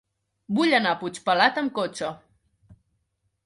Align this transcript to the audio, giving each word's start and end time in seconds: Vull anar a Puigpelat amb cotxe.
Vull 0.59 0.73
anar 0.77 0.93
a 0.93 0.99
Puigpelat 1.03 1.61
amb 1.65 1.77
cotxe. 1.77 2.13